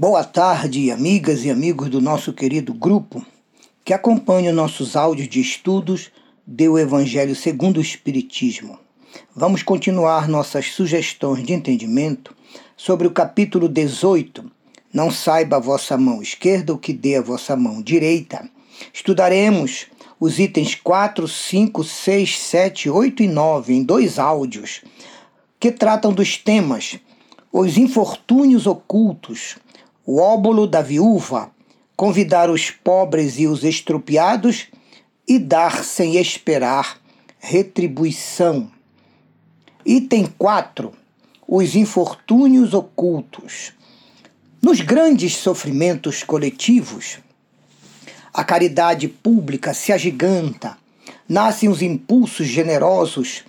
Boa 0.00 0.24
tarde, 0.24 0.90
amigas 0.90 1.44
e 1.44 1.50
amigos 1.50 1.90
do 1.90 2.00
nosso 2.00 2.32
querido 2.32 2.72
grupo 2.72 3.22
que 3.84 3.92
acompanha 3.92 4.50
nossos 4.50 4.96
áudios 4.96 5.28
de 5.28 5.42
estudos 5.42 6.10
do 6.46 6.78
Evangelho 6.78 7.36
segundo 7.36 7.76
o 7.76 7.82
Espiritismo. 7.82 8.78
Vamos 9.36 9.62
continuar 9.62 10.26
nossas 10.26 10.72
sugestões 10.72 11.44
de 11.44 11.52
entendimento 11.52 12.34
sobre 12.78 13.06
o 13.06 13.10
capítulo 13.10 13.68
18. 13.68 14.50
Não 14.90 15.10
saiba 15.10 15.56
a 15.56 15.60
vossa 15.60 15.98
mão 15.98 16.22
esquerda 16.22 16.72
o 16.72 16.78
que 16.78 16.94
dê 16.94 17.16
a 17.16 17.22
vossa 17.22 17.54
mão 17.54 17.82
direita. 17.82 18.48
Estudaremos 18.94 19.88
os 20.18 20.38
itens 20.38 20.74
4, 20.74 21.28
5, 21.28 21.84
6, 21.84 22.38
7, 22.38 22.88
8 22.88 23.22
e 23.22 23.28
9 23.28 23.74
em 23.74 23.82
dois 23.84 24.18
áudios 24.18 24.80
que 25.60 25.70
tratam 25.70 26.10
dos 26.10 26.38
temas 26.38 26.98
os 27.52 27.76
infortúnios 27.76 28.66
ocultos, 28.66 29.56
o 30.12 30.18
óbolo 30.18 30.66
da 30.66 30.82
viúva, 30.82 31.52
convidar 31.94 32.50
os 32.50 32.68
pobres 32.68 33.38
e 33.38 33.46
os 33.46 33.62
estropiados 33.62 34.66
e 35.24 35.38
dar 35.38 35.84
sem 35.84 36.16
esperar 36.16 36.98
retribuição. 37.38 38.68
Item 39.86 40.26
4. 40.36 40.92
Os 41.46 41.76
infortúnios 41.76 42.74
ocultos. 42.74 43.72
Nos 44.60 44.80
grandes 44.80 45.36
sofrimentos 45.36 46.24
coletivos, 46.24 47.18
a 48.34 48.42
caridade 48.42 49.06
pública 49.06 49.72
se 49.72 49.92
agiganta, 49.92 50.76
nascem 51.28 51.68
os 51.68 51.82
impulsos 51.82 52.48
generosos 52.48 53.44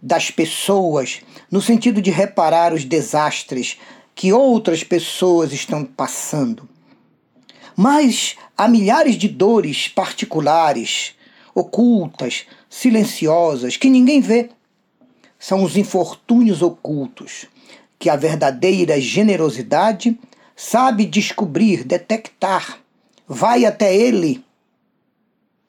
das 0.00 0.30
pessoas 0.30 1.20
no 1.50 1.60
sentido 1.60 2.00
de 2.00 2.10
reparar 2.10 2.72
os 2.72 2.82
desastres 2.82 3.76
que 4.18 4.32
outras 4.32 4.82
pessoas 4.82 5.52
estão 5.52 5.84
passando. 5.84 6.68
Mas 7.76 8.34
há 8.56 8.66
milhares 8.66 9.14
de 9.14 9.28
dores 9.28 9.86
particulares, 9.86 11.14
ocultas, 11.54 12.44
silenciosas, 12.68 13.76
que 13.76 13.88
ninguém 13.88 14.20
vê. 14.20 14.50
São 15.38 15.62
os 15.62 15.76
infortúnios 15.76 16.62
ocultos 16.62 17.46
que 17.96 18.10
a 18.10 18.16
verdadeira 18.16 19.00
generosidade 19.00 20.18
sabe 20.56 21.06
descobrir, 21.06 21.84
detectar, 21.84 22.80
vai 23.24 23.64
até 23.64 23.94
ele 23.94 24.44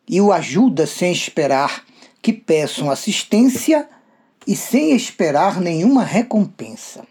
e 0.07 0.19
o 0.19 0.33
ajuda 0.33 0.87
sem 0.87 1.11
esperar 1.11 1.85
que 2.19 2.33
peçam 2.33 2.89
assistência 2.89 3.87
e 4.47 4.55
sem 4.55 4.95
esperar 4.95 5.61
nenhuma 5.61 6.03
recompensa. 6.03 7.05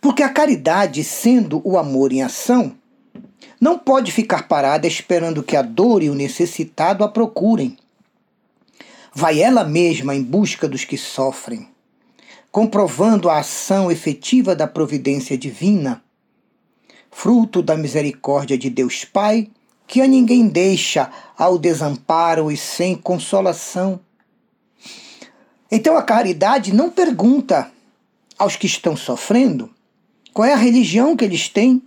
Porque 0.00 0.22
a 0.22 0.30
caridade, 0.30 1.04
sendo 1.04 1.60
o 1.62 1.76
amor 1.76 2.12
em 2.12 2.22
ação, 2.22 2.74
não 3.60 3.78
pode 3.78 4.10
ficar 4.10 4.48
parada 4.48 4.86
esperando 4.86 5.42
que 5.42 5.54
a 5.54 5.62
dor 5.62 6.02
e 6.02 6.08
o 6.08 6.14
necessitado 6.14 7.04
a 7.04 7.08
procurem. 7.08 7.76
Vai 9.12 9.40
ela 9.40 9.64
mesma 9.64 10.14
em 10.14 10.22
busca 10.22 10.66
dos 10.66 10.84
que 10.84 10.96
sofrem, 10.96 11.68
comprovando 12.50 13.28
a 13.28 13.40
ação 13.40 13.90
efetiva 13.90 14.56
da 14.56 14.66
providência 14.66 15.36
divina, 15.36 16.02
fruto 17.10 17.60
da 17.60 17.76
misericórdia 17.76 18.56
de 18.56 18.70
Deus 18.70 19.04
Pai, 19.04 19.50
que 19.86 20.00
a 20.00 20.06
ninguém 20.06 20.48
deixa 20.48 21.10
ao 21.36 21.58
desamparo 21.58 22.50
e 22.50 22.56
sem 22.56 22.94
consolação. 22.94 24.00
Então 25.70 25.96
a 25.96 26.02
caridade 26.02 26.72
não 26.72 26.90
pergunta 26.90 27.70
aos 28.38 28.56
que 28.56 28.66
estão 28.66 28.96
sofrendo 28.96 29.68
qual 30.32 30.46
é 30.46 30.52
a 30.52 30.56
religião 30.56 31.16
que 31.16 31.24
eles 31.24 31.48
têm? 31.48 31.82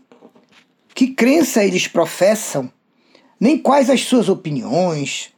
Que 0.94 1.08
crença 1.08 1.64
eles 1.64 1.88
professam? 1.88 2.72
Nem 3.40 3.58
quais 3.58 3.90
as 3.90 4.02
suas 4.02 4.30
opiniões? 4.30 5.34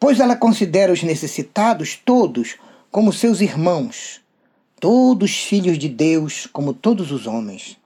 Pois 0.00 0.18
ela 0.18 0.34
considera 0.34 0.92
os 0.92 1.02
necessitados 1.02 2.00
todos 2.02 2.56
como 2.90 3.12
seus 3.12 3.40
irmãos, 3.40 4.20
todos 4.80 5.36
filhos 5.36 5.78
de 5.78 5.88
Deus, 5.88 6.46
como 6.52 6.74
todos 6.74 7.12
os 7.12 7.26
homens. 7.26 7.78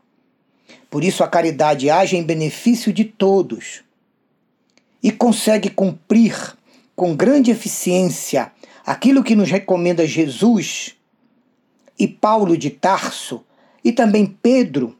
Por 0.89 1.05
isso 1.05 1.23
a 1.23 1.29
caridade 1.29 1.91
age 1.91 2.17
em 2.17 2.23
benefício 2.23 2.93
de 2.93 3.05
todos 3.05 3.83
e 5.03 5.13
consegue 5.13 5.69
cumprir 5.69 6.57
com 6.95 7.15
grande 7.15 7.51
eficiência 7.51 8.51
aquilo 8.85 9.23
que 9.23 9.37
nos 9.37 9.51
recomenda 9.51 10.07
Jesus 10.07 10.97
e 11.99 12.09
Paulo 12.09 12.57
de 12.57 12.71
Tarso 12.71 13.45
e 13.87 13.93
também 13.93 14.27
Pedro 14.27 14.99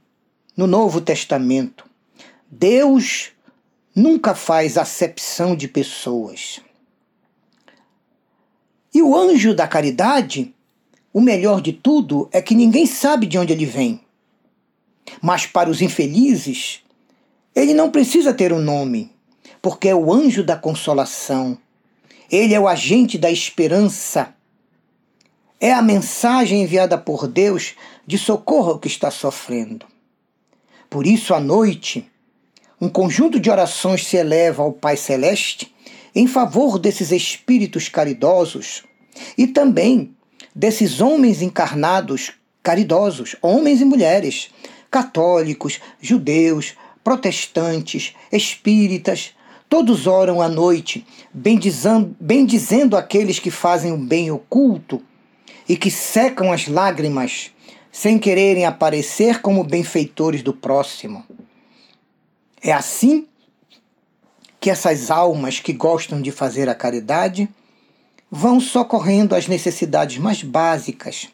no 0.57 0.65
Novo 0.65 1.01
Testamento. 1.01 1.91
Deus 2.49 3.33
nunca 3.93 4.33
faz 4.33 4.79
acepção 4.79 5.57
de 5.57 5.67
pessoas. 5.67 6.61
E 8.95 9.03
o 9.03 9.17
anjo 9.17 9.53
da 9.57 9.67
caridade, 9.67 10.55
o 11.13 11.21
melhor 11.21 11.61
de 11.61 11.73
tudo 11.73 12.29
é 12.31 12.41
que 12.41 12.55
ninguém 12.55 12.87
sabe 12.87 13.27
de 13.27 13.37
onde 13.37 13.53
ele 13.53 13.67
vem. 13.67 14.01
Mas 15.21 15.47
para 15.47 15.69
os 15.69 15.83
infelizes, 15.83 16.85
ele 17.57 17.75
não 17.75 17.91
precisa 17.91 18.33
ter 18.33 18.53
um 18.53 18.61
nome, 18.61 19.11
porque 19.61 19.89
é 19.89 19.97
o 19.97 20.13
anjo 20.13 20.45
da 20.45 20.57
consolação. 20.57 21.59
Ele 22.31 22.55
é 22.55 22.61
o 22.61 22.69
agente 22.69 23.19
da 23.19 23.33
esperança 23.33 24.33
é 25.61 25.73
a 25.73 25.83
mensagem 25.83 26.63
enviada 26.63 26.99
por 26.99 27.27
Deus 27.27 27.75
de 28.07 28.19
socorro 28.19 28.73
ao 28.73 28.79
que 28.79 28.89
está 28.89 29.11
sofrendo. 29.11 29.87
Por 30.91 31.07
isso, 31.07 31.35
à 31.35 31.41
noite, 31.41 32.11
um 32.81 32.89
conjunto 32.89 33.41
de 33.41 33.51
orações 33.51 34.07
se 34.07 34.17
eleva 34.17 34.63
ao 34.63 34.73
Pai 34.73 34.97
Celeste 34.97 35.75
em 36.15 36.27
favor 36.27 36.79
desses 36.79 37.11
espíritos 37.11 37.89
caridosos 37.89 38.85
e 39.37 39.47
também 39.47 40.15
desses 40.55 41.01
homens 41.01 41.43
encarnados 41.43 42.33
caridosos, 42.63 43.37
homens 43.41 43.81
e 43.81 43.85
mulheres, 43.85 44.51
católicos, 44.91 45.81
judeus, 46.01 46.75
protestantes, 47.05 48.15
espíritas, 48.33 49.31
todos 49.69 50.07
oram 50.07 50.43
à 50.43 50.49
noite, 50.49 51.07
bendizendo, 51.33 52.17
bendizendo 52.19 52.97
aqueles 52.97 53.39
que 53.39 53.51
fazem 53.51 53.93
o 53.93 53.97
bem 53.97 54.31
oculto 54.31 55.03
e 55.69 55.77
que 55.77 55.91
secam 55.91 56.53
as 56.53 56.69
lágrimas 56.69 57.51
sem 57.91 58.19
quererem 58.19 58.67
aparecer 58.67 59.41
como 59.41 59.65
benfeitores 59.65 60.43
do 60.43 60.53
próximo. 60.53 61.25
É 62.61 62.73
assim 62.73 63.27
que 64.61 64.71
essas 64.71 65.11
almas 65.11 65.61
que 65.61 65.73
gostam 65.73 66.21
de 66.21 66.31
fazer 66.31 66.69
a 66.69 66.75
caridade 66.75 67.49
vão 68.31 68.61
socorrendo 68.61 69.35
as 69.35 69.47
necessidades 69.47 70.19
mais 70.19 70.43
básicas 70.43 71.29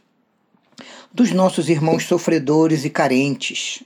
dos 1.12 1.30
nossos 1.32 1.68
irmãos 1.68 2.04
sofredores 2.04 2.84
e 2.84 2.90
carentes. 2.90 3.82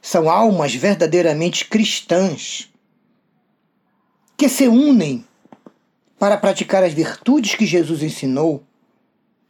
São 0.00 0.30
almas 0.30 0.74
verdadeiramente 0.74 1.64
cristãs 1.64 2.70
que 4.36 4.48
se 4.48 4.68
unem 4.68 5.24
para 6.18 6.36
praticar 6.36 6.82
as 6.82 6.92
virtudes 6.92 7.54
que 7.54 7.66
Jesus 7.66 8.02
ensinou, 8.02 8.64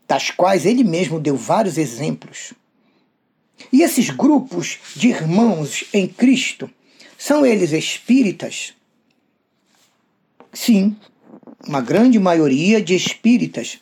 das 0.07 0.31
quais 0.31 0.67
ele 0.67 0.85
mesmo 0.85 1.21
deu 1.21 1.37
vários 1.37 1.79
exemplos. 1.79 2.53
E 3.73 3.83
esses 3.83 4.11
grupos 4.11 4.79
de 4.95 5.09
irmãos 5.09 5.85
em 5.93 6.07
Cristo, 6.07 6.71
são 7.19 7.47
eles 7.47 7.73
espíritas? 7.73 8.75
Sim, 10.53 10.95
uma 11.67 11.81
grande 11.81 12.19
maioria 12.19 12.81
de 12.81 12.95
espíritas, 12.95 13.79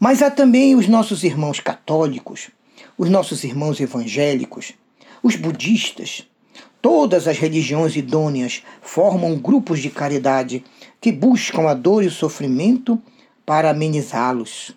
mas 0.00 0.22
há 0.22 0.30
também 0.30 0.74
os 0.74 0.88
nossos 0.88 1.24
irmãos 1.24 1.60
católicos, 1.60 2.50
os 2.96 3.10
nossos 3.10 3.44
irmãos 3.44 3.80
evangélicos, 3.80 4.72
os 5.22 5.36
budistas. 5.36 6.24
Todas 6.80 7.26
as 7.26 7.36
religiões 7.36 7.96
idôneas 7.96 8.62
formam 8.80 9.36
grupos 9.36 9.80
de 9.80 9.90
caridade 9.90 10.64
que 11.00 11.12
buscam 11.12 11.68
a 11.68 11.74
dor 11.74 12.02
e 12.02 12.06
o 12.06 12.10
sofrimento 12.10 13.00
para 13.44 13.70
amenizá-los. 13.70 14.72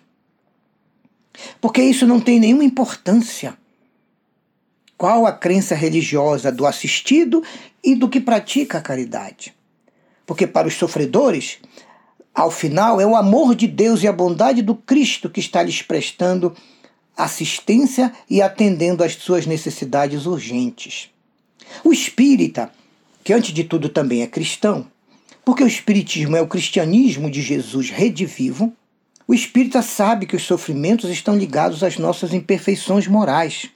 Porque 1.60 1.82
isso 1.82 2.06
não 2.06 2.20
tem 2.20 2.38
nenhuma 2.38 2.64
importância. 2.64 3.56
Qual 4.96 5.26
a 5.26 5.32
crença 5.32 5.74
religiosa 5.74 6.52
do 6.52 6.66
assistido 6.66 7.42
e 7.82 7.94
do 7.94 8.08
que 8.08 8.20
pratica 8.20 8.78
a 8.78 8.82
caridade? 8.82 9.54
Porque 10.24 10.46
para 10.46 10.68
os 10.68 10.74
sofredores, 10.74 11.58
ao 12.34 12.50
final, 12.50 13.00
é 13.00 13.06
o 13.06 13.16
amor 13.16 13.54
de 13.54 13.66
Deus 13.66 14.02
e 14.02 14.08
a 14.08 14.12
bondade 14.12 14.62
do 14.62 14.74
Cristo 14.74 15.28
que 15.28 15.40
está 15.40 15.62
lhes 15.62 15.82
prestando 15.82 16.54
assistência 17.16 18.12
e 18.28 18.40
atendendo 18.40 19.04
às 19.04 19.14
suas 19.14 19.44
necessidades 19.44 20.24
urgentes. 20.24 21.10
O 21.84 21.92
espírita, 21.92 22.72
que 23.22 23.32
antes 23.32 23.52
de 23.52 23.64
tudo 23.64 23.88
também 23.88 24.22
é 24.22 24.26
cristão, 24.26 24.86
porque 25.44 25.64
o 25.64 25.66
Espiritismo 25.66 26.36
é 26.36 26.40
o 26.40 26.46
cristianismo 26.46 27.30
de 27.30 27.42
Jesus 27.42 27.90
redivivo, 27.90 28.72
o 29.26 29.34
espírita 29.34 29.80
sabe 29.82 30.26
que 30.26 30.36
os 30.36 30.42
sofrimentos 30.42 31.08
estão 31.08 31.36
ligados 31.36 31.82
às 31.82 31.96
nossas 31.96 32.34
imperfeições 32.34 33.06
morais. 33.06 33.70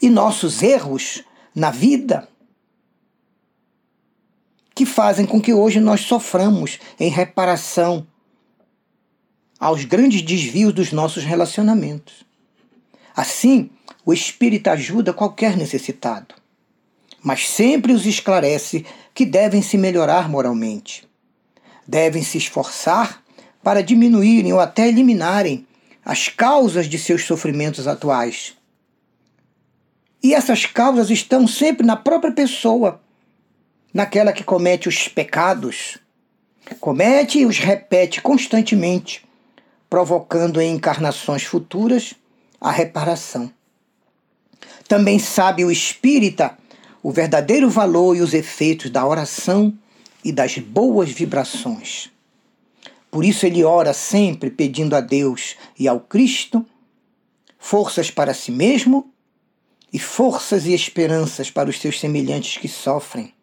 e 0.00 0.08
nossos 0.08 0.62
erros 0.62 1.24
na 1.54 1.70
vida 1.70 2.28
que 4.74 4.86
fazem 4.86 5.26
com 5.26 5.40
que 5.40 5.52
hoje 5.52 5.80
nós 5.80 6.02
soframos 6.02 6.78
em 6.98 7.10
reparação 7.10 8.06
aos 9.58 9.84
grandes 9.84 10.22
desvios 10.22 10.72
dos 10.72 10.92
nossos 10.92 11.24
relacionamentos. 11.24 12.24
Assim, 13.14 13.70
o 14.04 14.12
Espírito 14.12 14.68
ajuda 14.68 15.12
qualquer 15.12 15.56
necessitado, 15.56 16.34
mas 17.22 17.48
sempre 17.48 17.92
os 17.92 18.06
esclarece 18.06 18.86
que 19.14 19.24
devem 19.24 19.62
se 19.62 19.76
melhorar 19.76 20.28
moralmente. 20.28 21.08
Devem 21.86 22.22
se 22.22 22.38
esforçar 22.38 23.22
para 23.62 23.82
diminuírem 23.82 24.52
ou 24.52 24.60
até 24.60 24.88
eliminarem 24.88 25.66
as 26.04 26.28
causas 26.28 26.86
de 26.86 26.98
seus 26.98 27.24
sofrimentos 27.24 27.86
atuais. 27.86 28.54
E 30.22 30.34
essas 30.34 30.66
causas 30.66 31.10
estão 31.10 31.46
sempre 31.46 31.86
na 31.86 31.96
própria 31.96 32.32
pessoa, 32.32 33.00
naquela 33.92 34.32
que 34.32 34.44
comete 34.44 34.88
os 34.88 35.08
pecados, 35.08 35.98
comete 36.80 37.40
e 37.40 37.46
os 37.46 37.58
repete 37.58 38.20
constantemente, 38.20 39.24
provocando 39.90 40.60
em 40.60 40.74
encarnações 40.74 41.42
futuras 41.42 42.14
a 42.60 42.70
reparação. 42.70 43.52
Também 44.88 45.18
sabe 45.18 45.64
o 45.64 45.70
espírita 45.70 46.56
o 47.02 47.10
verdadeiro 47.10 47.68
valor 47.68 48.16
e 48.16 48.20
os 48.20 48.32
efeitos 48.32 48.90
da 48.90 49.06
oração 49.06 49.76
e 50.24 50.30
das 50.30 50.58
boas 50.58 51.10
vibrações. 51.10 52.10
Por 53.10 53.24
isso 53.24 53.44
ele 53.44 53.64
ora 53.64 53.92
sempre 53.92 54.50
pedindo 54.50 54.94
a 54.94 55.00
Deus 55.00 55.56
e 55.78 55.88
ao 55.88 56.00
Cristo 56.00 56.64
forças 57.58 58.10
para 58.10 58.32
si 58.32 58.50
mesmo 58.50 59.12
e 59.92 59.98
forças 59.98 60.64
e 60.64 60.72
esperanças 60.72 61.50
para 61.50 61.68
os 61.68 61.78
seus 61.78 62.00
semelhantes 62.00 62.56
que 62.56 62.68
sofrem. 62.68 63.34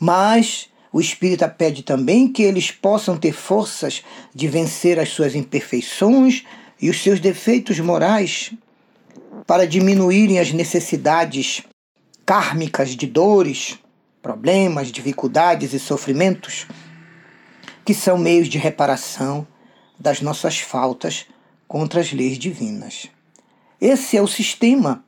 Mas 0.00 0.68
o 0.92 1.00
Espírita 1.00 1.48
pede 1.48 1.82
também 1.82 2.26
que 2.26 2.42
eles 2.42 2.70
possam 2.70 3.16
ter 3.16 3.32
forças 3.32 4.02
de 4.34 4.48
vencer 4.48 4.98
as 4.98 5.10
suas 5.10 5.34
imperfeições 5.34 6.44
e 6.80 6.90
os 6.90 7.00
seus 7.02 7.20
defeitos 7.20 7.78
morais, 7.78 8.52
para 9.46 9.66
diminuírem 9.66 10.38
as 10.38 10.52
necessidades 10.52 11.62
kármicas 12.26 12.96
de 12.96 13.06
dores, 13.06 13.78
problemas, 14.20 14.88
dificuldades 14.88 15.72
e 15.72 15.78
sofrimentos, 15.78 16.66
que 17.84 17.94
são 17.94 18.18
meios 18.18 18.48
de 18.48 18.58
reparação 18.58 19.46
das 19.96 20.20
nossas 20.20 20.58
faltas 20.58 21.26
contra 21.68 22.00
as 22.00 22.12
leis 22.12 22.36
divinas. 22.36 23.08
Esse 23.80 24.16
é 24.16 24.22
o 24.22 24.26
sistema 24.26 25.04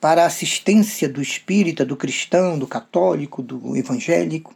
para 0.00 0.22
a 0.22 0.26
assistência 0.26 1.06
do 1.10 1.20
espírita, 1.20 1.84
do 1.84 1.94
cristão, 1.94 2.58
do 2.58 2.66
católico, 2.66 3.42
do 3.42 3.76
evangélico, 3.76 4.54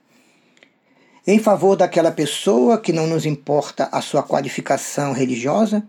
em 1.26 1.38
favor 1.38 1.76
daquela 1.76 2.11
pessoa 2.11 2.81
que 2.81 2.94
não 2.94 3.06
nos 3.06 3.26
importa 3.26 3.91
a 3.93 4.00
sua 4.00 4.23
qualificação 4.23 5.12
religiosa, 5.12 5.87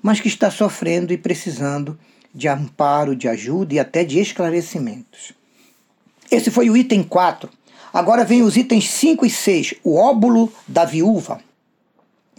mas 0.00 0.20
que 0.20 0.28
está 0.28 0.50
sofrendo 0.50 1.12
e 1.12 1.18
precisando 1.18 1.98
de 2.34 2.48
amparo, 2.48 3.14
de 3.14 3.28
ajuda 3.28 3.74
e 3.74 3.78
até 3.78 4.02
de 4.04 4.18
esclarecimentos. 4.18 5.38
Esse 6.30 6.50
foi 6.50 6.70
o 6.70 6.76
item 6.76 7.02
4. 7.02 7.50
Agora 7.92 8.24
vem 8.24 8.42
os 8.42 8.56
itens 8.56 8.88
5 8.88 9.26
e 9.26 9.30
6, 9.30 9.74
o 9.82 9.96
óbulo 9.96 10.52
da 10.66 10.84
viúva. 10.84 11.40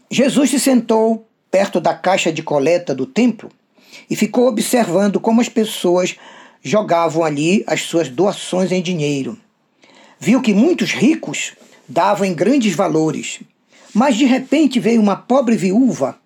Jesus 0.10 0.50
se 0.50 0.60
sentou 0.60 1.28
perto 1.50 1.82
da 1.82 1.94
caixa 1.94 2.32
de 2.32 2.42
coleta 2.42 2.96
do 2.96 3.06
templo 3.06 3.52
e 4.10 4.16
ficou 4.16 4.48
observando 4.48 5.20
como 5.20 5.42
as 5.42 5.50
pessoas 5.50 6.16
jogavam 6.64 7.24
ali 7.24 7.64
as 7.68 7.82
suas 7.82 8.08
doações 8.08 8.72
em 8.72 8.82
dinheiro. 8.82 9.38
Viu 10.20 10.42
que 10.42 10.54
muitos 10.54 10.92
ricos 10.92 11.54
davam 11.88 12.26
em 12.26 12.34
grandes 12.34 12.74
valores, 12.74 13.42
mas 13.94 14.16
de 14.16 14.24
repente 14.24 14.80
veio 14.80 15.02
uma 15.02 15.16
pobre 15.16 15.58
viúva 15.58 16.18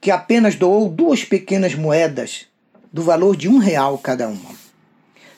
que 0.00 0.10
apenas 0.10 0.54
doou 0.54 0.88
duas 0.88 1.24
pequenas 1.24 1.74
moedas, 1.74 2.46
do 2.92 3.02
valor 3.02 3.36
de 3.36 3.48
um 3.48 3.58
real 3.58 3.98
cada 3.98 4.28
uma. 4.28 4.50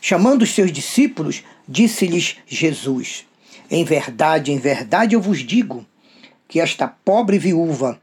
Chamando 0.00 0.42
os 0.42 0.54
seus 0.54 0.70
discípulos, 0.70 1.42
disse-lhes 1.68 2.36
Jesus: 2.46 3.26
Em 3.70 3.84
verdade, 3.84 4.52
em 4.52 4.58
verdade 4.58 5.14
eu 5.14 5.20
vos 5.20 5.40
digo 5.40 5.84
que 6.48 6.60
esta 6.60 6.86
pobre 6.86 7.38
viúva 7.38 8.00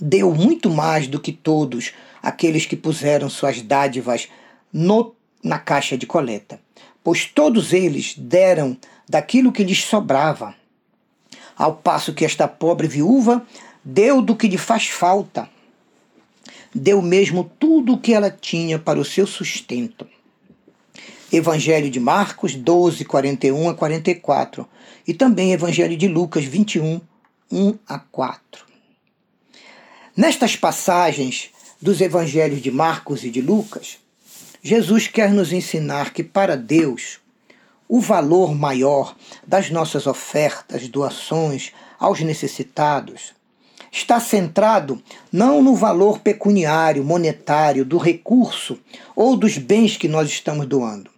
deu 0.00 0.34
muito 0.34 0.70
mais 0.70 1.06
do 1.06 1.20
que 1.20 1.32
todos 1.32 1.92
aqueles 2.22 2.66
que 2.66 2.76
puseram 2.76 3.28
suas 3.28 3.60
dádivas 3.62 4.28
no, 4.72 5.14
na 5.42 5.58
caixa 5.58 5.96
de 5.96 6.06
coleta, 6.06 6.60
pois 7.02 7.26
todos 7.26 7.72
eles 7.72 8.14
deram 8.16 8.76
daquilo 9.08 9.52
que 9.52 9.64
lhes 9.64 9.84
sobrava, 9.84 10.54
ao 11.56 11.76
passo 11.76 12.14
que 12.14 12.24
esta 12.24 12.46
pobre 12.48 12.88
viúva 12.88 13.46
deu 13.84 14.22
do 14.22 14.36
que 14.36 14.48
lhe 14.48 14.58
faz 14.58 14.88
falta 14.88 15.48
deu 16.74 17.02
mesmo 17.02 17.50
tudo 17.58 17.94
o 17.94 17.98
que 17.98 18.14
ela 18.14 18.30
tinha 18.30 18.78
para 18.78 18.98
o 18.98 19.04
seu 19.04 19.26
sustento. 19.26 20.06
Evangelho 21.32 21.90
de 21.90 21.98
Marcos 21.98 22.54
12, 22.54 23.06
41 23.06 23.70
a 23.70 23.74
44 23.74 24.68
e 25.08 25.14
também 25.14 25.52
Evangelho 25.52 25.96
de 25.96 26.06
Lucas 26.06 26.44
21, 26.44 27.00
1 27.50 27.78
a 27.88 27.98
4. 27.98 28.66
Nestas 30.14 30.56
passagens 30.56 31.48
dos 31.80 32.02
Evangelhos 32.02 32.60
de 32.60 32.70
Marcos 32.70 33.24
e 33.24 33.30
de 33.30 33.40
Lucas, 33.40 33.98
Jesus 34.62 35.08
quer 35.08 35.32
nos 35.32 35.52
ensinar 35.52 36.12
que 36.12 36.22
para 36.22 36.56
Deus 36.56 37.18
o 37.88 37.98
valor 37.98 38.54
maior 38.54 39.16
das 39.46 39.70
nossas 39.70 40.06
ofertas, 40.06 40.86
doações 40.86 41.72
aos 41.98 42.20
necessitados, 42.20 43.32
está 43.90 44.18
centrado 44.18 45.02
não 45.30 45.62
no 45.62 45.74
valor 45.74 46.20
pecuniário, 46.20 47.04
monetário, 47.04 47.84
do 47.84 47.98
recurso 47.98 48.78
ou 49.14 49.36
dos 49.36 49.58
bens 49.58 49.96
que 49.96 50.08
nós 50.08 50.28
estamos 50.28 50.66
doando, 50.66 51.10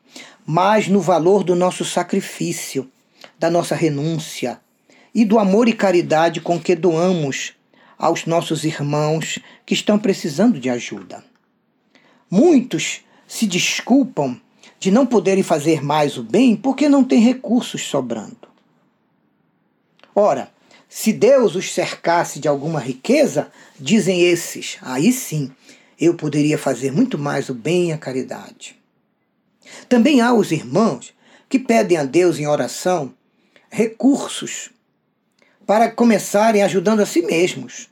mas 0.46 0.88
no 0.88 1.00
valor 1.00 1.42
do 1.42 1.54
nosso 1.54 1.84
sacrifício, 1.84 2.90
da 3.38 3.50
nossa 3.50 3.74
renúncia 3.74 4.60
e 5.14 5.24
do 5.24 5.38
amor 5.38 5.68
e 5.68 5.72
caridade 5.72 6.40
com 6.40 6.60
que 6.60 6.74
doamos 6.74 7.54
aos 7.98 8.26
nossos 8.26 8.64
irmãos 8.64 9.38
que 9.64 9.74
estão 9.74 9.98
precisando 9.98 10.58
de 10.58 10.68
ajuda. 10.68 11.24
Muitos 12.30 13.00
se 13.26 13.46
desculpam 13.46 14.40
de 14.78 14.90
não 14.90 15.06
poderem 15.06 15.42
fazer 15.42 15.82
mais 15.82 16.18
o 16.18 16.22
bem 16.22 16.54
porque 16.56 16.88
não 16.88 17.04
têm 17.04 17.20
recursos 17.20 17.82
sobrando. 17.82 18.48
Ora, 20.14 20.52
se 20.88 21.12
Deus 21.12 21.54
os 21.54 21.72
cercasse 21.72 22.38
de 22.38 22.46
alguma 22.46 22.78
riqueza, 22.78 23.50
dizem 23.78 24.20
esses, 24.22 24.76
aí 24.82 25.12
sim 25.12 25.50
eu 25.98 26.14
poderia 26.14 26.58
fazer 26.58 26.92
muito 26.92 27.18
mais 27.18 27.48
o 27.48 27.54
bem 27.54 27.88
e 27.88 27.92
a 27.92 27.98
caridade. 27.98 28.76
Também 29.88 30.20
há 30.20 30.32
os 30.32 30.52
irmãos 30.52 31.14
que 31.48 31.58
pedem 31.58 31.96
a 31.96 32.04
Deus 32.04 32.38
em 32.38 32.46
oração 32.46 33.14
recursos 33.70 34.70
para 35.66 35.90
começarem 35.90 36.62
ajudando 36.62 37.00
a 37.00 37.06
si 37.06 37.22
mesmos, 37.22 37.88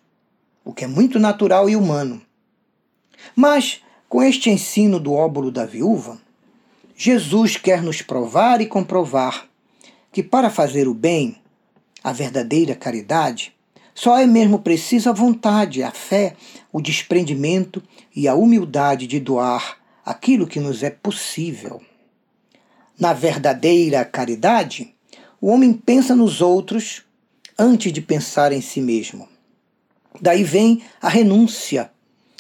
o 0.64 0.72
que 0.72 0.84
é 0.84 0.86
muito 0.86 1.18
natural 1.18 1.68
e 1.68 1.74
humano. 1.74 2.22
Mas, 3.34 3.80
com 4.08 4.22
este 4.22 4.50
ensino 4.50 5.00
do 5.00 5.12
óbolo 5.12 5.50
da 5.50 5.66
viúva, 5.66 6.20
Jesus 6.94 7.56
quer 7.56 7.82
nos 7.82 8.00
provar 8.00 8.60
e 8.60 8.66
comprovar 8.66 9.48
que 10.12 10.22
para 10.22 10.50
fazer 10.50 10.86
o 10.86 10.94
bem 10.94 11.36
a 12.04 12.12
verdadeira 12.12 12.74
caridade, 12.74 13.52
só 13.94 14.18
é 14.18 14.26
mesmo 14.26 14.58
preciso 14.58 15.10
a 15.10 15.12
vontade, 15.12 15.82
a 15.82 15.90
fé, 15.90 16.36
o 16.72 16.80
desprendimento 16.80 17.82
e 18.14 18.26
a 18.28 18.34
humildade 18.34 19.06
de 19.06 19.18
doar 19.18 19.81
aquilo 20.04 20.46
que 20.46 20.60
nos 20.60 20.82
é 20.82 20.90
possível. 20.90 21.80
Na 22.98 23.12
verdadeira 23.12 24.04
caridade, 24.04 24.94
o 25.40 25.48
homem 25.48 25.72
pensa 25.72 26.14
nos 26.14 26.40
outros 26.40 27.02
antes 27.58 27.92
de 27.92 28.00
pensar 28.00 28.52
em 28.52 28.60
si 28.60 28.80
mesmo. 28.80 29.28
Daí 30.20 30.44
vem 30.44 30.82
a 31.00 31.08
renúncia, 31.08 31.90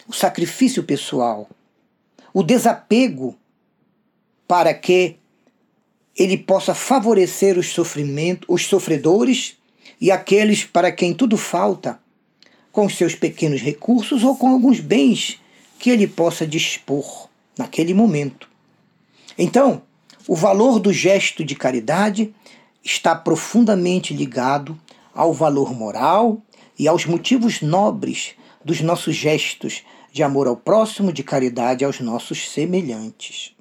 o 0.06 0.12
sacrifício 0.12 0.82
pessoal, 0.82 1.48
o 2.32 2.42
desapego 2.42 3.36
para 4.46 4.74
que 4.74 5.16
ele 6.16 6.36
possa 6.36 6.74
favorecer 6.74 7.58
os 7.58 7.68
sofrimentos, 7.68 8.46
os 8.48 8.66
sofredores 8.66 9.56
e 10.00 10.10
aqueles 10.10 10.64
para 10.64 10.92
quem 10.92 11.14
tudo 11.14 11.36
falta, 11.36 11.98
com 12.70 12.88
seus 12.88 13.14
pequenos 13.14 13.60
recursos 13.60 14.22
ou 14.22 14.36
com 14.36 14.48
alguns 14.48 14.80
bens 14.80 15.40
que 15.78 15.90
ele 15.90 16.06
possa 16.06 16.46
dispor 16.46 17.31
naquele 17.56 17.94
momento. 17.94 18.48
Então, 19.36 19.82
o 20.26 20.36
valor 20.36 20.78
do 20.78 20.92
gesto 20.92 21.44
de 21.44 21.54
caridade 21.54 22.34
está 22.84 23.14
profundamente 23.14 24.14
ligado 24.14 24.78
ao 25.14 25.32
valor 25.32 25.74
moral 25.74 26.40
e 26.78 26.88
aos 26.88 27.06
motivos 27.06 27.60
nobres 27.60 28.34
dos 28.64 28.80
nossos 28.80 29.14
gestos 29.14 29.82
de 30.12 30.22
amor 30.22 30.46
ao 30.46 30.56
próximo, 30.56 31.12
de 31.12 31.22
caridade 31.22 31.84
aos 31.84 32.00
nossos 32.00 32.50
semelhantes. 32.50 33.54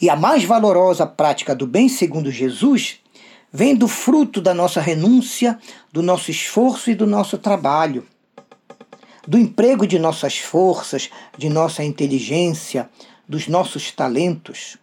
E 0.00 0.08
a 0.08 0.16
mais 0.16 0.44
valorosa 0.44 1.06
prática 1.06 1.54
do 1.54 1.66
bem, 1.66 1.88
segundo 1.88 2.30
Jesus, 2.30 2.98
vem 3.52 3.74
do 3.74 3.88
fruto 3.88 4.40
da 4.40 4.54
nossa 4.54 4.80
renúncia, 4.80 5.58
do 5.92 6.02
nosso 6.02 6.30
esforço 6.30 6.90
e 6.90 6.94
do 6.94 7.06
nosso 7.06 7.36
trabalho, 7.36 8.06
do 9.26 9.38
emprego 9.38 9.86
de 9.86 9.98
nossas 9.98 10.38
forças, 10.38 11.10
de 11.36 11.48
nossa 11.48 11.84
inteligência, 11.84 12.88
dos 13.28 13.46
nossos 13.46 13.92
talentos. 13.92 14.76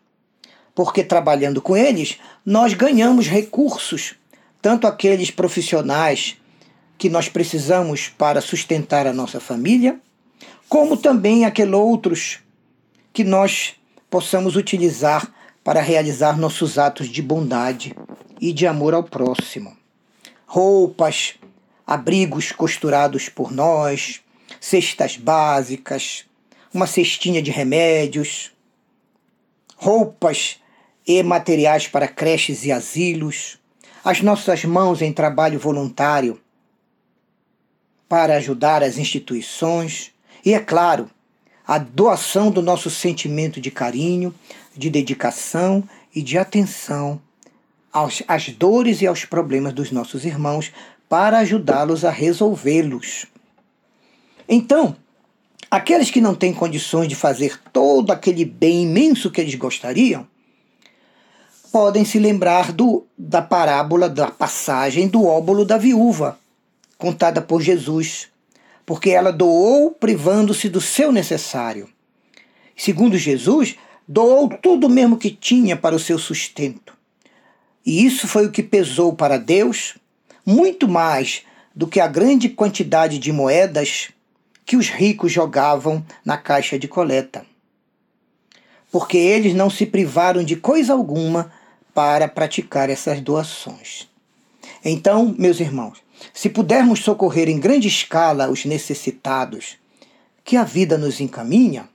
Porque 0.73 1.03
trabalhando 1.03 1.61
com 1.61 1.75
eles, 1.75 2.17
nós 2.45 2.73
ganhamos 2.73 3.27
recursos, 3.27 4.15
tanto 4.61 4.87
aqueles 4.87 5.31
profissionais 5.31 6.37
que 6.97 7.09
nós 7.09 7.29
precisamos 7.29 8.09
para 8.09 8.41
sustentar 8.41 9.05
a 9.05 9.13
nossa 9.13 9.39
família, 9.39 9.99
como 10.69 10.97
também 10.97 11.45
aqueles 11.45 11.73
outros 11.73 12.39
que 13.13 13.23
nós 13.23 13.75
possamos 14.09 14.55
utilizar 14.55 15.31
para 15.63 15.81
realizar 15.81 16.37
nossos 16.37 16.77
atos 16.77 17.09
de 17.09 17.21
bondade 17.21 17.95
e 18.39 18.53
de 18.53 18.65
amor 18.65 18.93
ao 18.93 19.03
próximo. 19.03 19.75
Roupas, 20.45 21.35
abrigos 21.85 22.51
costurados 22.51 23.27
por 23.27 23.51
nós, 23.51 24.21
cestas 24.59 25.17
básicas, 25.17 26.25
uma 26.73 26.87
cestinha 26.87 27.41
de 27.41 27.51
remédios, 27.51 28.51
roupas 29.75 30.59
e 31.05 31.21
materiais 31.23 31.87
para 31.87 32.07
creches 32.07 32.65
e 32.65 32.71
asilos, 32.71 33.57
as 34.03 34.21
nossas 34.21 34.63
mãos 34.65 35.01
em 35.01 35.13
trabalho 35.13 35.59
voluntário 35.59 36.39
para 38.07 38.35
ajudar 38.37 38.83
as 38.83 38.97
instituições 38.97 40.11
e, 40.45 40.53
é 40.53 40.59
claro, 40.59 41.09
a 41.65 41.77
doação 41.77 42.49
do 42.49 42.61
nosso 42.61 42.89
sentimento 42.89 43.59
de 43.59 43.69
carinho, 43.69 44.33
de 44.75 44.89
dedicação 44.89 45.83
e 46.15 46.21
de 46.21 46.37
atenção 46.37 47.21
aos, 47.91 48.23
às 48.27 48.49
dores 48.49 49.01
e 49.01 49.07
aos 49.07 49.25
problemas 49.25 49.73
dos 49.73 49.91
nossos 49.91 50.23
irmãos 50.23 50.71
para 51.09 51.39
ajudá-los 51.39 52.05
a 52.05 52.11
resolvê-los. 52.11 53.25
Então, 54.47 54.95
aqueles 55.69 56.09
que 56.09 56.21
não 56.21 56.33
têm 56.33 56.53
condições 56.53 57.07
de 57.07 57.15
fazer 57.15 57.59
todo 57.73 58.11
aquele 58.11 58.45
bem 58.45 58.83
imenso 58.83 59.29
que 59.29 59.41
eles 59.41 59.55
gostariam, 59.55 60.25
podem 61.71 62.05
se 62.05 62.17
lembrar 62.17 62.71
do, 62.71 63.05
da 63.17 63.41
parábola 63.41 64.09
da 64.09 64.31
passagem 64.31 65.07
do 65.07 65.25
óbolo 65.25 65.65
da 65.65 65.77
viúva, 65.77 66.39
contada 66.97 67.41
por 67.41 67.61
Jesus, 67.61 68.29
porque 68.85 69.09
ela 69.09 69.31
doou 69.31 69.91
privando-se 69.91 70.69
do 70.69 70.79
seu 70.79 71.11
necessário. 71.11 71.89
Segundo 72.75 73.17
Jesus, 73.17 73.75
doou 74.07 74.47
tudo 74.47 74.87
mesmo 74.87 75.17
que 75.17 75.29
tinha 75.29 75.75
para 75.75 75.95
o 75.95 75.99
seu 75.99 76.17
sustento. 76.17 76.93
E 77.85 78.05
isso 78.05 78.27
foi 78.27 78.45
o 78.45 78.51
que 78.51 78.63
pesou 78.63 79.13
para 79.13 79.37
Deus 79.37 79.95
muito 80.45 80.87
mais 80.87 81.43
do 81.75 81.85
que 81.85 81.99
a 81.99 82.07
grande 82.07 82.49
quantidade 82.49 83.19
de 83.19 83.31
moedas 83.31 84.09
que 84.67 84.75
os 84.75 84.89
ricos 84.89 85.31
jogavam 85.31 86.05
na 86.25 86.37
caixa 86.37 86.77
de 86.77 86.89
coleta. 86.89 87.45
Porque 88.91 89.17
eles 89.17 89.55
não 89.55 89.69
se 89.69 89.85
privaram 89.85 90.43
de 90.43 90.57
coisa 90.57 90.91
alguma 90.91 91.51
para 91.93 92.27
praticar 92.27 92.89
essas 92.89 93.21
doações. 93.21 94.09
Então, 94.83 95.33
meus 95.37 95.61
irmãos, 95.61 96.03
se 96.33 96.49
pudermos 96.49 96.99
socorrer 96.99 97.47
em 97.47 97.59
grande 97.59 97.87
escala 97.87 98.49
os 98.49 98.65
necessitados 98.65 99.77
que 100.43 100.57
a 100.57 100.65
vida 100.65 100.97
nos 100.97 101.21
encaminha, 101.21 101.87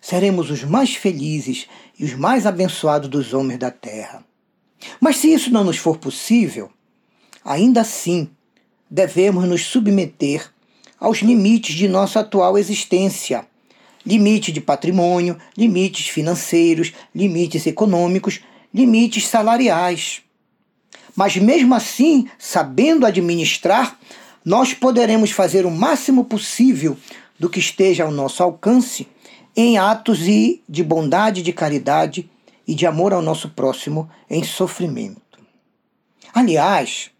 seremos 0.00 0.50
os 0.50 0.64
mais 0.64 0.96
felizes 0.96 1.68
e 1.96 2.04
os 2.04 2.14
mais 2.14 2.44
abençoados 2.44 3.08
dos 3.08 3.32
homens 3.32 3.60
da 3.60 3.70
terra. 3.70 4.24
Mas 5.00 5.18
se 5.18 5.32
isso 5.32 5.50
não 5.50 5.62
nos 5.62 5.76
for 5.76 5.96
possível, 5.96 6.72
ainda 7.44 7.82
assim 7.82 8.28
devemos 8.90 9.44
nos 9.44 9.64
submeter 9.64 10.50
aos 11.00 11.18
limites 11.18 11.74
de 11.74 11.88
nossa 11.88 12.20
atual 12.20 12.58
existência. 12.58 13.46
Limite 14.04 14.52
de 14.52 14.60
patrimônio, 14.60 15.38
limites 15.56 16.08
financeiros, 16.08 16.92
limites 17.14 17.66
econômicos, 17.66 18.40
limites 18.72 19.26
salariais. 19.26 20.22
Mas 21.16 21.36
mesmo 21.36 21.74
assim, 21.74 22.28
sabendo 22.38 23.06
administrar, 23.06 23.98
nós 24.44 24.74
poderemos 24.74 25.30
fazer 25.30 25.66
o 25.66 25.70
máximo 25.70 26.24
possível 26.24 26.96
do 27.38 27.48
que 27.48 27.58
esteja 27.58 28.04
ao 28.04 28.10
nosso 28.10 28.42
alcance 28.42 29.08
em 29.56 29.78
atos 29.78 30.26
e 30.28 30.62
de 30.68 30.82
bondade, 30.82 31.42
de 31.42 31.52
caridade 31.52 32.30
e 32.66 32.74
de 32.74 32.86
amor 32.86 33.12
ao 33.12 33.22
nosso 33.22 33.48
próximo 33.50 34.08
em 34.28 34.44
sofrimento. 34.44 35.20
Aliás, 36.32 37.10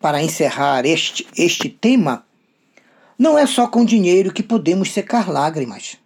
para 0.00 0.22
encerrar 0.22 0.84
este, 0.84 1.26
este 1.36 1.68
tema, 1.68 2.24
não 3.18 3.36
é 3.36 3.46
só 3.46 3.66
com 3.66 3.84
dinheiro 3.84 4.32
que 4.32 4.42
podemos 4.42 4.92
secar 4.92 5.28
lágrimas. 5.28 5.98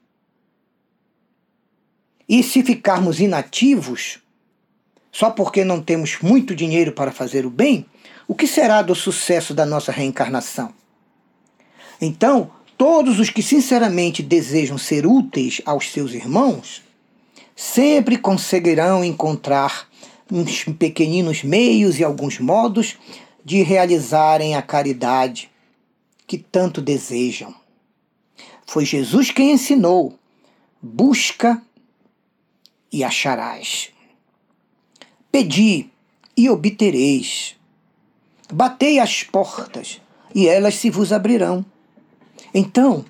E 2.26 2.42
se 2.42 2.62
ficarmos 2.62 3.20
inativos, 3.20 4.18
só 5.12 5.28
porque 5.28 5.62
não 5.62 5.82
temos 5.82 6.18
muito 6.22 6.56
dinheiro 6.56 6.92
para 6.92 7.12
fazer 7.12 7.44
o 7.44 7.50
bem, 7.50 7.84
o 8.26 8.34
que 8.34 8.46
será 8.46 8.80
do 8.80 8.94
sucesso 8.94 9.52
da 9.52 9.66
nossa 9.66 9.92
reencarnação? 9.92 10.72
Então, 12.00 12.50
todos 12.78 13.20
os 13.20 13.28
que 13.28 13.42
sinceramente 13.42 14.22
desejam 14.22 14.78
ser 14.78 15.06
úteis 15.06 15.60
aos 15.66 15.92
seus 15.92 16.14
irmãos, 16.14 16.82
sempre 17.54 18.16
conseguirão 18.16 19.04
encontrar 19.04 19.86
uns 20.30 20.64
pequeninos 20.64 21.44
meios 21.44 22.00
e 22.00 22.04
alguns 22.04 22.38
modos 22.38 22.96
de 23.44 23.62
realizarem 23.62 24.54
a 24.54 24.62
caridade 24.62 25.51
que 26.26 26.38
tanto 26.38 26.80
desejam. 26.80 27.54
Foi 28.66 28.84
Jesus 28.84 29.30
quem 29.30 29.52
ensinou: 29.52 30.18
busca 30.80 31.62
e 32.90 33.02
acharás. 33.02 33.90
Pedi 35.30 35.90
e 36.36 36.48
obtereis. 36.50 37.56
Batei 38.52 38.98
as 38.98 39.22
portas 39.22 40.00
e 40.34 40.46
elas 40.46 40.74
se 40.74 40.90
vos 40.90 41.12
abrirão. 41.12 41.64
Então, 42.54 43.04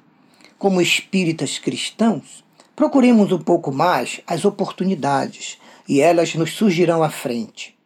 como 0.59 0.81
espíritas 0.81 1.59
cristãos, 1.59 2.45
procuremos 2.77 3.33
um 3.33 3.39
pouco 3.39 3.73
mais 3.73 4.21
as 4.27 4.45
oportunidades 4.45 5.59
e 5.89 6.01
elas 6.01 6.35
nos 6.35 6.53
surgirão 6.53 7.03
à 7.03 7.11
frente. 7.11 7.77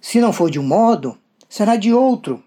Se 0.00 0.20
não 0.20 0.32
for 0.32 0.50
de 0.50 0.58
um 0.58 0.62
modo, 0.62 1.18
será 1.48 1.76
de 1.76 1.92
outro, 1.92 2.42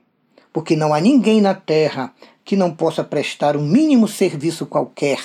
porque 0.57 0.75
não 0.75 0.91
há 0.91 0.99
ninguém 0.99 1.39
na 1.39 1.53
terra 1.53 2.11
que 2.43 2.55
não 2.55 2.73
possa 2.73 3.03
prestar 3.03 3.55
um 3.55 3.63
mínimo 3.63 4.07
serviço 4.07 4.65
qualquer 4.65 5.23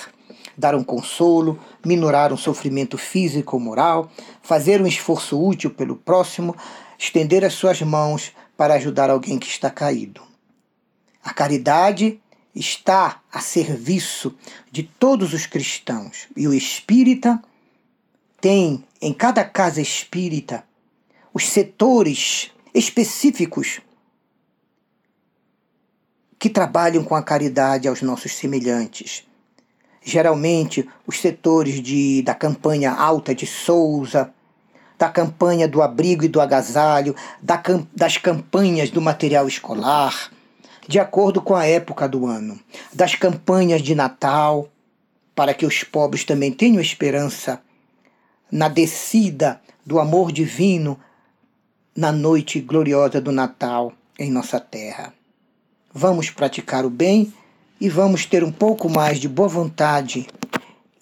dar 0.58 0.74
um 0.74 0.84
consolo, 0.84 1.58
minorar 1.82 2.34
um 2.34 2.36
sofrimento 2.36 2.98
físico 2.98 3.56
ou 3.56 3.62
moral, 3.62 4.12
fazer 4.42 4.82
um 4.82 4.86
esforço 4.86 5.42
útil 5.42 5.70
pelo 5.70 5.96
próximo, 5.96 6.54
estender 6.98 7.46
as 7.46 7.54
suas 7.54 7.80
mãos 7.80 8.32
para 8.58 8.74
ajudar 8.74 9.08
alguém 9.08 9.38
que 9.38 9.46
está 9.48 9.70
caído. 9.70 10.20
A 11.24 11.32
caridade 11.32 12.20
está 12.54 13.22
a 13.32 13.40
serviço 13.40 14.34
de 14.70 14.82
todos 14.82 15.32
os 15.32 15.46
cristãos 15.46 16.28
e 16.36 16.46
o 16.46 16.52
espírita 16.52 17.42
tem 18.38 18.84
em 19.00 19.14
cada 19.14 19.42
casa 19.46 19.80
espírita 19.80 20.62
os 21.32 21.48
setores 21.48 22.50
específicos 22.74 23.80
que 26.42 26.50
trabalham 26.50 27.04
com 27.04 27.14
a 27.14 27.22
caridade 27.22 27.86
aos 27.86 28.02
nossos 28.02 28.32
semelhantes 28.32 29.24
geralmente 30.04 30.88
os 31.06 31.20
setores 31.20 31.80
de, 31.80 32.22
da 32.22 32.34
campanha 32.34 32.90
alta 32.90 33.32
de 33.32 33.46
Souza, 33.46 34.32
da 34.98 35.08
campanha 35.08 35.68
do 35.68 35.80
abrigo 35.80 36.24
e 36.24 36.28
do 36.28 36.40
agasalho, 36.40 37.14
da, 37.40 37.62
das 37.94 38.16
campanhas 38.16 38.90
do 38.90 39.00
material 39.00 39.46
escolar, 39.46 40.32
de 40.88 40.98
acordo 40.98 41.40
com 41.40 41.54
a 41.54 41.64
época 41.64 42.08
do 42.08 42.26
ano, 42.26 42.58
das 42.92 43.14
campanhas 43.14 43.80
de 43.80 43.94
Natal, 43.94 44.68
para 45.36 45.54
que 45.54 45.64
os 45.64 45.84
pobres 45.84 46.24
também 46.24 46.50
tenham 46.50 46.80
esperança 46.80 47.62
na 48.50 48.68
descida 48.68 49.60
do 49.86 50.00
amor 50.00 50.32
divino 50.32 50.98
na 51.96 52.10
noite 52.10 52.60
gloriosa 52.60 53.20
do 53.20 53.30
Natal 53.30 53.92
em 54.18 54.30
nossa 54.30 54.58
terra. 54.58 55.14
Vamos 55.94 56.30
praticar 56.30 56.86
o 56.86 56.90
bem 56.90 57.32
e 57.78 57.88
vamos 57.88 58.24
ter 58.24 58.42
um 58.42 58.50
pouco 58.50 58.88
mais 58.88 59.18
de 59.18 59.28
boa 59.28 59.48
vontade 59.48 60.26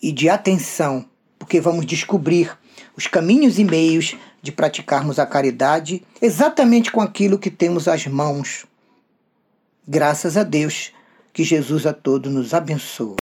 e 0.03 0.11
de 0.11 0.29
atenção, 0.29 1.05
porque 1.39 1.61
vamos 1.61 1.87
descobrir 1.87 2.59
os 2.97 3.07
caminhos 3.07 3.59
e 3.59 3.65
meios 3.65 4.17
de 4.43 4.51
praticarmos 4.51 5.21
a 5.21 5.27
caridade 5.27 6.03
exatamente 6.21 6.91
com 6.91 7.01
aquilo 7.01 7.39
que 7.39 7.51
temos 7.51 7.87
às 7.87 8.07
mãos. 8.07 8.67
Graças 9.87 10.37
a 10.37 10.43
Deus, 10.43 10.93
que 11.33 11.45
Jesus 11.45 11.87
a 11.87 11.93
todos 11.93 12.33
nos 12.33 12.53
abençoe. 12.53 13.17